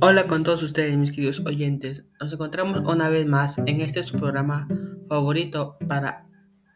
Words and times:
Hola 0.00 0.28
con 0.28 0.44
todos 0.44 0.62
ustedes, 0.62 0.96
mis 0.96 1.10
queridos 1.10 1.40
oyentes. 1.44 2.04
Nos 2.20 2.32
encontramos 2.32 2.78
una 2.86 3.08
vez 3.08 3.26
más 3.26 3.58
en 3.58 3.80
este 3.80 4.04
su 4.04 4.16
programa 4.16 4.68
favorito 5.08 5.76
para 5.88 6.28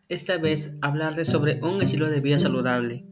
esta 0.09 0.39
vez 0.39 0.75
hablarles 0.83 1.29
sobre 1.29 1.61
un 1.63 1.81
estilo 1.81 2.11
de 2.11 2.21
vida 2.21 2.41
saludable. 2.41 3.07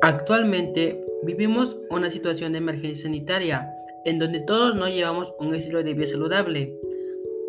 Actualmente 0.00 1.04
vivimos 1.24 1.76
una 1.90 2.08
situación 2.08 2.52
de 2.52 2.58
emergencia 2.58 3.06
sanitaria 3.06 3.68
en 4.04 4.20
donde 4.20 4.38
todos 4.40 4.76
no 4.76 4.88
llevamos 4.88 5.34
un 5.40 5.52
estilo 5.56 5.82
de 5.82 5.94
vida 5.94 6.06
saludable. 6.06 6.72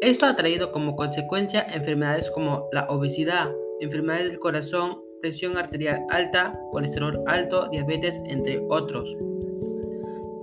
Esto 0.01 0.25
ha 0.25 0.35
traído 0.35 0.71
como 0.71 0.95
consecuencia 0.95 1.61
enfermedades 1.71 2.31
como 2.31 2.67
la 2.71 2.87
obesidad, 2.89 3.51
enfermedades 3.81 4.29
del 4.29 4.39
corazón, 4.39 4.99
presión 5.21 5.57
arterial 5.57 6.01
alta, 6.09 6.59
colesterol 6.71 7.21
alto, 7.27 7.69
diabetes, 7.69 8.19
entre 8.25 8.59
otros. 8.67 9.15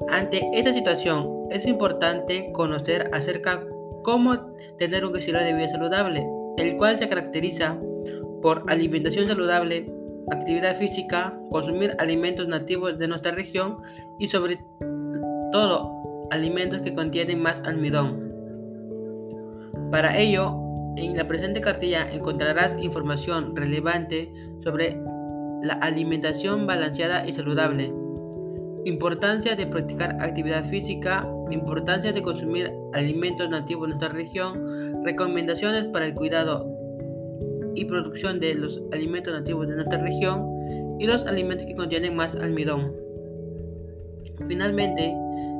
Ante 0.08 0.48
esta 0.54 0.72
situación 0.72 1.48
es 1.50 1.66
importante 1.66 2.52
conocer 2.52 3.10
acerca 3.12 3.66
cómo 4.04 4.54
tener 4.78 5.04
un 5.04 5.16
estilo 5.16 5.40
de 5.40 5.54
vida 5.54 5.68
saludable, 5.68 6.24
el 6.56 6.76
cual 6.76 6.98
se 6.98 7.08
caracteriza 7.08 7.80
por 8.42 8.62
alimentación 8.68 9.26
saludable, 9.26 9.92
actividad 10.30 10.76
física, 10.76 11.38
consumir 11.50 11.94
alimentos 11.98 12.48
nativos 12.48 12.98
de 12.98 13.08
nuestra 13.08 13.32
región 13.32 13.78
y 14.18 14.28
sobre 14.28 14.58
todo 15.52 15.92
alimentos 16.30 16.80
que 16.80 16.94
contienen 16.94 17.40
más 17.40 17.62
almidón. 17.64 18.32
Para 19.90 20.18
ello, 20.18 20.56
en 20.96 21.16
la 21.16 21.28
presente 21.28 21.60
cartilla 21.60 22.10
encontrarás 22.10 22.76
información 22.80 23.54
relevante 23.54 24.32
sobre 24.64 24.98
la 25.62 25.74
alimentación 25.74 26.66
balanceada 26.66 27.26
y 27.26 27.32
saludable, 27.32 27.92
importancia 28.84 29.56
de 29.56 29.66
practicar 29.66 30.16
actividad 30.20 30.64
física, 30.64 31.28
importancia 31.50 32.12
de 32.12 32.22
consumir 32.22 32.72
alimentos 32.94 33.48
nativos 33.50 33.88
de 33.88 33.94
nuestra 33.94 34.08
región, 34.08 35.04
recomendaciones 35.04 35.84
para 35.86 36.06
el 36.06 36.14
cuidado 36.14 36.75
y 37.76 37.84
producción 37.84 38.40
de 38.40 38.54
los 38.54 38.82
alimentos 38.92 39.32
nativos 39.32 39.68
de 39.68 39.76
nuestra 39.76 39.98
región 40.02 40.44
y 40.98 41.06
los 41.06 41.26
alimentos 41.26 41.66
que 41.66 41.76
contienen 41.76 42.16
más 42.16 42.34
almidón. 42.34 42.92
Finalmente, 44.48 45.14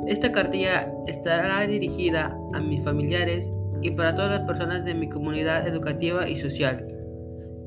esta 0.08 0.32
cartilla 0.32 0.92
estará 1.06 1.66
dirigida 1.66 2.36
a 2.54 2.60
mis 2.60 2.82
familiares 2.82 3.50
y 3.82 3.90
para 3.90 4.14
todas 4.14 4.30
las 4.30 4.46
personas 4.46 4.84
de 4.84 4.94
mi 4.94 5.08
comunidad 5.08 5.66
educativa 5.68 6.28
y 6.28 6.36
social, 6.36 6.86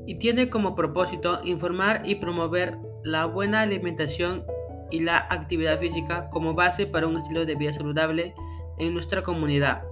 y 0.06 0.16
tiene 0.16 0.50
como 0.50 0.76
propósito 0.76 1.40
informar 1.44 2.02
y 2.06 2.16
promover 2.16 2.78
la 3.04 3.26
buena 3.26 3.62
alimentación 3.62 4.44
y 4.92 5.02
la 5.02 5.18
actividad 5.30 5.80
física 5.80 6.30
como 6.32 6.56
base 6.56 6.88
para 6.88 7.08
un 7.08 7.18
estilo 7.18 7.46
de 7.46 7.56
vida 7.56 7.74
saludable 7.74 8.34
en 8.80 8.94
nuestra 8.94 9.22
comunidad 9.22 9.89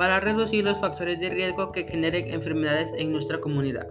para 0.00 0.18
reducir 0.18 0.64
los 0.64 0.80
factores 0.80 1.20
de 1.20 1.28
riesgo 1.28 1.72
que 1.72 1.84
generen 1.84 2.32
enfermedades 2.32 2.90
en 2.96 3.12
nuestra 3.12 3.38
comunidad. 3.38 3.86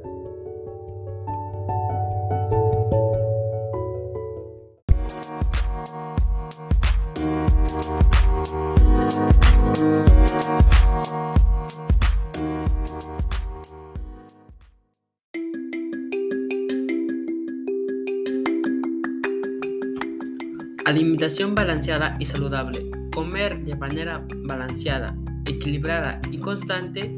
Alimentación 20.86 21.54
balanceada 21.54 22.16
y 22.18 22.26
saludable. 22.26 22.90
Comer 23.14 23.60
de 23.60 23.76
manera 23.76 24.26
balanceada 24.48 25.16
equilibrada 25.50 26.22
y 26.32 26.38
constante 26.38 27.18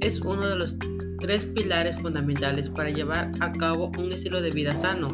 es 0.00 0.20
uno 0.20 0.46
de 0.48 0.56
los 0.56 0.76
tres 1.20 1.46
pilares 1.46 1.96
fundamentales 2.00 2.68
para 2.68 2.90
llevar 2.90 3.30
a 3.40 3.52
cabo 3.52 3.92
un 3.98 4.10
estilo 4.10 4.42
de 4.42 4.50
vida 4.50 4.74
sano, 4.74 5.08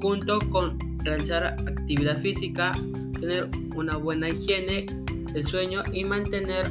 junto 0.00 0.38
con 0.50 0.78
realizar 1.04 1.44
actividad 1.44 2.18
física, 2.18 2.72
tener 3.20 3.48
una 3.76 3.96
buena 3.96 4.28
higiene 4.28 4.86
del 5.32 5.44
sueño 5.44 5.82
y 5.92 6.04
mantener 6.04 6.70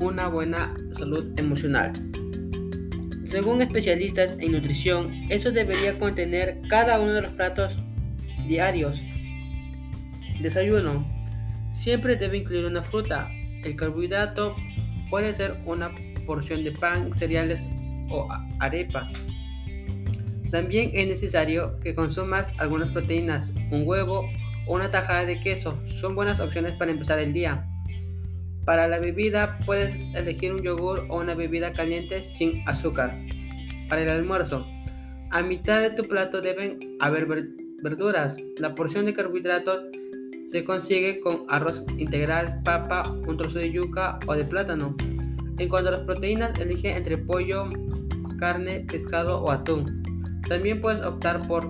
una 0.00 0.28
buena 0.28 0.74
salud 0.90 1.26
emocional. 1.38 1.92
Según 3.24 3.60
especialistas 3.60 4.36
en 4.38 4.52
nutrición, 4.52 5.12
eso 5.28 5.50
debería 5.50 5.98
contener 5.98 6.60
cada 6.68 7.00
uno 7.00 7.12
de 7.12 7.22
los 7.22 7.32
platos 7.32 7.78
diarios. 8.46 9.02
Desayuno. 10.40 11.06
Siempre 11.72 12.16
debe 12.16 12.38
incluir 12.38 12.64
una 12.64 12.82
fruta, 12.82 13.28
el 13.66 13.76
carbohidrato 13.76 14.54
puede 15.10 15.34
ser 15.34 15.60
una 15.66 15.90
porción 16.26 16.64
de 16.64 16.72
pan, 16.72 17.16
cereales 17.16 17.68
o 18.08 18.28
arepa. 18.60 19.10
También 20.50 20.90
es 20.94 21.08
necesario 21.08 21.78
que 21.80 21.94
consumas 21.94 22.52
algunas 22.58 22.90
proteínas, 22.90 23.50
un 23.70 23.82
huevo 23.86 24.28
o 24.66 24.74
una 24.74 24.90
tajada 24.90 25.24
de 25.24 25.40
queso. 25.40 25.78
Son 25.86 26.14
buenas 26.14 26.40
opciones 26.40 26.72
para 26.72 26.92
empezar 26.92 27.18
el 27.18 27.32
día. 27.32 27.66
Para 28.64 28.88
la 28.88 28.98
bebida 28.98 29.58
puedes 29.66 30.08
elegir 30.14 30.52
un 30.52 30.62
yogur 30.62 31.06
o 31.08 31.20
una 31.20 31.34
bebida 31.34 31.72
caliente 31.72 32.22
sin 32.22 32.62
azúcar. 32.68 33.16
Para 33.88 34.02
el 34.02 34.08
almuerzo, 34.08 34.66
a 35.30 35.42
mitad 35.42 35.80
de 35.80 35.90
tu 35.90 36.02
plato 36.04 36.40
deben 36.40 36.78
haber 37.00 37.26
verduras. 37.82 38.36
La 38.58 38.74
porción 38.74 39.06
de 39.06 39.14
carbohidratos 39.14 39.84
se 40.46 40.64
consigue 40.64 41.20
con 41.20 41.44
arroz 41.48 41.84
integral, 41.98 42.60
papa, 42.64 43.10
un 43.26 43.36
trozo 43.36 43.58
de 43.58 43.72
yuca 43.72 44.18
o 44.26 44.34
de 44.34 44.44
plátano. 44.44 44.96
En 45.58 45.68
cuanto 45.68 45.88
a 45.88 45.92
las 45.92 46.00
proteínas, 46.02 46.58
elige 46.58 46.96
entre 46.96 47.18
pollo, 47.18 47.68
carne, 48.38 48.86
pescado 48.88 49.42
o 49.42 49.50
atún. 49.50 50.02
También 50.48 50.80
puedes 50.80 51.00
optar 51.00 51.46
por 51.48 51.66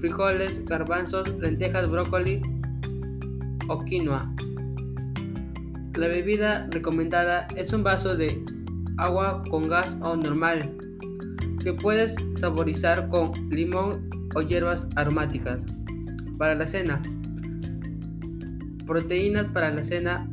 frijoles, 0.00 0.64
garbanzos, 0.64 1.28
lentejas, 1.38 1.90
brócoli 1.90 2.40
o 3.68 3.78
quinoa. 3.80 4.32
La 5.94 6.08
bebida 6.08 6.66
recomendada 6.70 7.46
es 7.56 7.72
un 7.72 7.82
vaso 7.82 8.16
de 8.16 8.42
agua 8.98 9.42
con 9.50 9.68
gas 9.68 9.96
o 10.02 10.16
normal 10.16 10.76
que 11.62 11.72
puedes 11.72 12.14
saborizar 12.36 13.08
con 13.08 13.32
limón 13.50 14.08
o 14.34 14.42
hierbas 14.42 14.88
aromáticas. 14.94 15.64
Para 16.38 16.54
la 16.54 16.66
cena, 16.66 17.02
proteínas 18.86 19.46
para 19.52 19.70
la 19.70 19.82
cena 19.82 20.28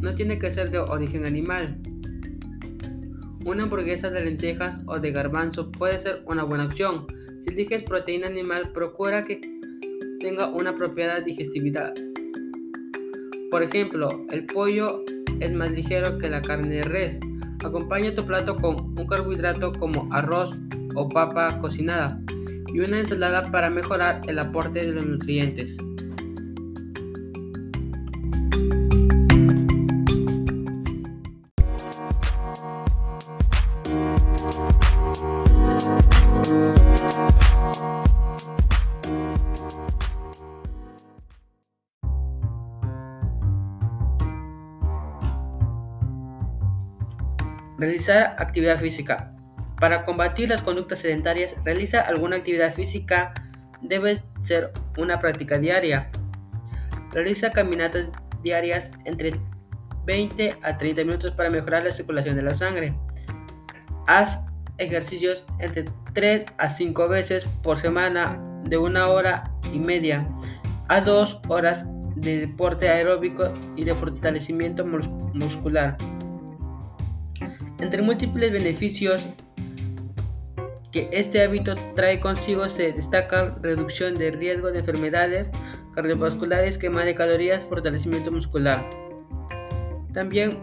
no 0.00 0.14
tiene 0.14 0.38
que 0.38 0.50
ser 0.50 0.70
de 0.70 0.78
origen 0.78 1.24
animal. 1.24 1.78
Una 3.44 3.64
hamburguesa 3.64 4.10
de 4.10 4.24
lentejas 4.24 4.82
o 4.86 4.98
de 4.98 5.12
garbanzo 5.12 5.70
puede 5.72 5.98
ser 5.98 6.22
una 6.26 6.44
buena 6.44 6.66
opción. 6.66 7.06
Si 7.40 7.50
eliges 7.50 7.82
proteína 7.82 8.26
animal, 8.26 8.70
procura 8.72 9.24
que 9.24 9.40
tenga 10.20 10.48
una 10.48 10.76
propiedad 10.76 11.22
digestividad. 11.24 11.94
Por 13.50 13.62
ejemplo, 13.62 14.26
el 14.30 14.44
pollo 14.46 15.02
es 15.40 15.52
más 15.52 15.70
ligero 15.72 16.18
que 16.18 16.28
la 16.28 16.42
carne 16.42 16.76
de 16.76 16.82
res. 16.82 17.18
Acompaña 17.64 18.14
tu 18.14 18.26
plato 18.26 18.56
con 18.56 18.98
un 18.98 19.06
carbohidrato 19.06 19.72
como 19.72 20.12
arroz 20.12 20.54
o 20.94 21.08
papa 21.08 21.58
cocinada 21.60 22.20
y 22.72 22.80
una 22.80 23.00
ensalada 23.00 23.50
para 23.50 23.70
mejorar 23.70 24.20
el 24.28 24.38
aporte 24.38 24.84
de 24.84 24.92
los 24.92 25.06
nutrientes. 25.06 25.76
Realizar 47.80 48.36
actividad 48.38 48.78
física. 48.78 49.34
Para 49.80 50.04
combatir 50.04 50.50
las 50.50 50.60
conductas 50.60 50.98
sedentarias, 50.98 51.56
realiza 51.64 52.02
alguna 52.02 52.36
actividad 52.36 52.74
física. 52.74 53.32
Debe 53.80 54.22
ser 54.42 54.72
una 54.98 55.18
práctica 55.18 55.58
diaria. 55.58 56.10
Realiza 57.10 57.52
caminatas 57.52 58.12
diarias 58.42 58.90
entre 59.06 59.32
20 60.04 60.58
a 60.62 60.76
30 60.76 61.04
minutos 61.04 61.32
para 61.34 61.48
mejorar 61.48 61.82
la 61.84 61.90
circulación 61.90 62.36
de 62.36 62.42
la 62.42 62.54
sangre. 62.54 62.94
Haz 64.06 64.44
ejercicios 64.76 65.46
entre 65.58 65.86
3 66.12 66.44
a 66.58 66.68
5 66.68 67.08
veces 67.08 67.48
por 67.62 67.80
semana 67.80 68.38
de 68.62 68.76
una 68.76 69.08
hora 69.08 69.52
y 69.72 69.78
media 69.78 70.28
a 70.88 71.00
2 71.00 71.40
horas 71.48 71.86
de 72.14 72.40
deporte 72.40 72.90
aeróbico 72.90 73.54
y 73.74 73.84
de 73.84 73.94
fortalecimiento 73.94 74.84
muscular. 74.84 75.96
Entre 77.80 78.02
múltiples 78.02 78.52
beneficios 78.52 79.28
que 80.92 81.08
este 81.12 81.42
hábito 81.42 81.74
trae 81.94 82.20
consigo 82.20 82.68
se 82.68 82.92
destaca 82.92 83.56
reducción 83.62 84.14
de 84.14 84.30
riesgo 84.32 84.70
de 84.70 84.80
enfermedades 84.80 85.50
cardiovasculares, 85.94 86.78
quema 86.78 87.04
de 87.04 87.14
calorías, 87.14 87.68
fortalecimiento 87.68 88.30
muscular. 88.32 88.88
También 90.12 90.58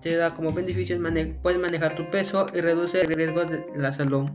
te 0.00 0.16
da 0.16 0.30
como 0.34 0.52
beneficios 0.52 1.00
puedes 1.42 1.60
manejar 1.60 1.96
tu 1.96 2.08
peso 2.10 2.46
y 2.54 2.60
reduce 2.60 3.02
el 3.02 3.08
riesgo 3.08 3.44
de 3.44 3.66
la 3.76 3.92
salud. 3.92 4.30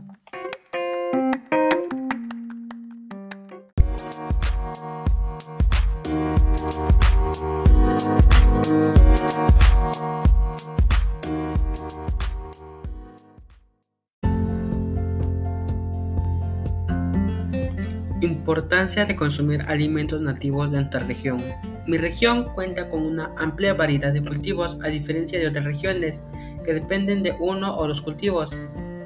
Importancia 18.46 19.04
de 19.04 19.16
consumir 19.16 19.62
alimentos 19.62 20.20
nativos 20.20 20.70
de 20.70 20.76
nuestra 20.76 21.00
región. 21.00 21.42
Mi 21.84 21.98
región 21.98 22.44
cuenta 22.54 22.88
con 22.88 23.02
una 23.02 23.32
amplia 23.36 23.74
variedad 23.74 24.12
de 24.12 24.22
cultivos 24.22 24.78
a 24.84 24.86
diferencia 24.86 25.40
de 25.40 25.48
otras 25.48 25.64
regiones 25.64 26.20
que 26.64 26.72
dependen 26.72 27.24
de 27.24 27.34
uno 27.40 27.76
o 27.76 27.88
dos 27.88 28.00
cultivos. 28.00 28.50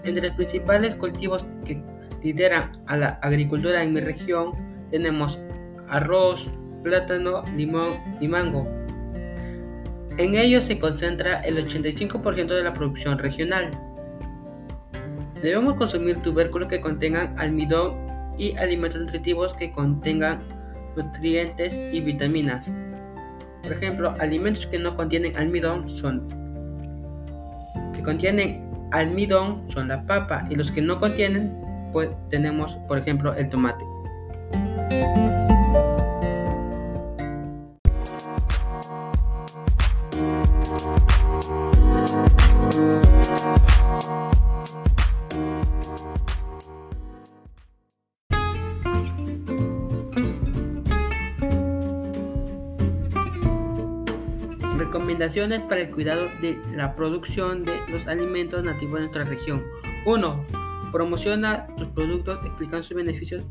Entre 0.05 0.27
los 0.27 0.37
principales 0.37 0.95
cultivos 0.95 1.47
que 1.65 1.83
lideran 2.23 2.71
a 2.87 2.99
la 2.99 3.19
agricultura 3.23 3.83
en 3.83 3.95
mi 3.95 4.01
región 4.01 4.53
tenemos 4.91 5.41
arroz, 5.89 6.51
plátano, 6.83 7.43
limón 7.57 7.95
y 8.21 8.29
mango. 8.29 8.69
En 10.19 10.35
ellos 10.35 10.65
se 10.65 10.79
concentra 10.79 11.41
el 11.41 11.67
85% 11.67 12.47
de 12.47 12.63
la 12.63 12.75
producción 12.75 13.19
regional. 13.19 13.71
Debemos 15.41 15.77
consumir 15.77 16.19
tubérculos 16.19 16.69
que 16.69 16.83
contengan 16.83 17.35
almidón 17.39 18.10
y 18.41 18.57
alimentos 18.57 19.03
nutritivos 19.03 19.53
que 19.53 19.71
contengan 19.71 20.43
nutrientes 20.97 21.79
y 21.93 22.01
vitaminas. 22.01 22.73
Por 23.63 23.73
ejemplo, 23.73 24.15
alimentos 24.19 24.67
que 24.67 24.79
no 24.79 24.97
contienen 24.97 25.37
almidón 25.37 25.89
son 25.89 26.27
que 27.93 28.03
contienen 28.03 28.67
almidón 28.93 29.65
son 29.69 29.89
la 29.89 30.03
papa 30.07 30.47
y 30.49 30.57
los 30.57 30.73
que 30.73 30.81
no 30.81 30.99
contienen 30.99 31.55
pues 31.93 32.09
tenemos 32.31 32.77
por 32.89 32.99
ejemplo 32.99 33.35
el 33.35 33.51
tomate. 33.51 33.85
Recomendaciones 55.21 55.69
para 55.69 55.83
el 55.83 55.91
cuidado 55.91 56.29
de 56.41 56.59
la 56.75 56.97
producción 56.97 57.63
de 57.63 57.73
los 57.91 58.07
alimentos 58.07 58.65
nativos 58.65 58.95
de 58.95 59.01
nuestra 59.01 59.25
región. 59.25 59.63
1. 60.07 60.47
Promociona 60.93 61.67
tus 61.77 61.89
productos 61.89 62.39
explicando 62.43 62.83
sus 62.83 62.97
beneficios. 62.97 63.45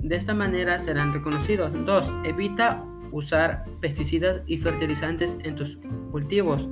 De 0.00 0.16
esta 0.16 0.34
manera 0.34 0.80
serán 0.80 1.12
reconocidos. 1.12 1.70
2. 1.86 2.12
Evita 2.24 2.84
usar 3.12 3.64
pesticidas 3.80 4.42
y 4.48 4.58
fertilizantes 4.58 5.36
en 5.44 5.54
tus 5.54 5.78
cultivos. 6.10 6.68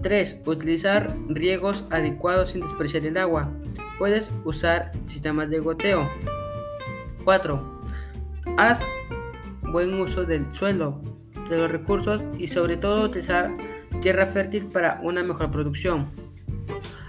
3. 0.00 0.40
Utilizar 0.46 1.14
riegos 1.28 1.84
adecuados 1.90 2.52
sin 2.52 2.62
despreciar 2.62 3.04
el 3.04 3.18
agua. 3.18 3.52
Puedes 3.98 4.30
usar 4.46 4.90
sistemas 5.04 5.50
de 5.50 5.58
goteo. 5.58 6.10
4. 7.24 7.82
Haz 8.56 8.80
buen 9.70 10.00
uso 10.00 10.24
del 10.24 10.46
suelo 10.54 11.11
de 11.52 11.58
los 11.58 11.70
recursos 11.70 12.22
y 12.38 12.48
sobre 12.48 12.76
todo 12.76 13.04
utilizar 13.04 13.52
tierra 14.00 14.26
fértil 14.26 14.66
para 14.66 14.98
una 15.02 15.22
mejor 15.22 15.50
producción. 15.50 16.06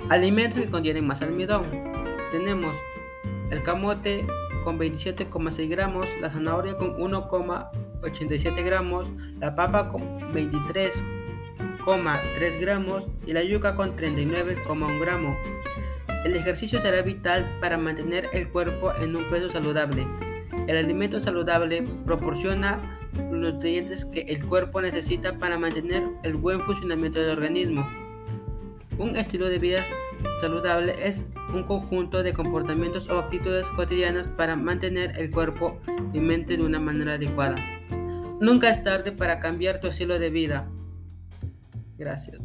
Alimentos 0.10 0.60
que 0.60 0.70
contienen 0.70 1.08
más 1.08 1.22
almidón. 1.22 1.64
Tenemos 2.32 2.76
el 3.50 3.64
camote 3.64 4.28
con 4.64 4.80
27,6 4.80 5.70
gramos, 5.70 6.08
la 6.22 6.30
zanahoria 6.30 6.78
con 6.78 6.98
1,87 6.98 8.64
gramos, 8.64 9.08
la 9.40 9.56
papa 9.56 9.90
con 9.90 10.20
23,3 10.34 12.60
gramos 12.60 13.06
y 13.26 13.34
la 13.34 13.44
yuca 13.44 13.76
con 13.76 13.96
39,1 13.96 15.00
gramos. 15.00 15.36
El 16.26 16.36
ejercicio 16.36 16.82
será 16.82 17.02
vital 17.02 17.58
para 17.60 17.78
mantener 17.78 18.30
el 18.34 18.50
cuerpo 18.50 18.94
en 18.96 19.16
un 19.16 19.30
peso 19.30 19.50
saludable. 19.50 20.08
El 20.68 20.78
alimento 20.78 21.20
saludable 21.20 21.84
proporciona 22.06 23.03
los 23.18 23.54
nutrientes 23.54 24.06
que 24.06 24.22
el 24.22 24.46
cuerpo 24.46 24.82
necesita 24.82 25.38
para 25.38 25.58
mantener 25.58 26.04
el 26.24 26.36
buen 26.36 26.62
funcionamiento 26.62 27.20
del 27.20 27.32
organismo. 27.32 27.88
Un 28.98 29.16
estilo 29.16 29.50
de 29.50 29.60
vida 29.60 29.84
saludable 30.40 30.96
es 31.00 31.24
un 31.54 31.64
conjunto 31.64 32.22
de 32.24 32.34
comportamientos 32.34 33.10
o 33.10 33.18
actitudes 33.18 33.68
cotidianas 33.76 34.28
para 34.28 34.56
mantener 34.56 35.18
el 35.18 35.32
cuerpo 35.32 35.80
y 36.14 36.20
mente 36.20 36.58
de 36.58 36.64
una 36.64 36.80
manera 36.80 37.14
adecuada. 37.14 37.56
Nunca 38.40 38.70
es 38.70 38.84
tarde 38.84 39.12
para 39.12 39.40
cambiar 39.40 39.80
tu 39.80 39.88
estilo 39.88 40.20
de 40.20 40.30
vida. 40.30 40.70
Gracias. 41.98 42.43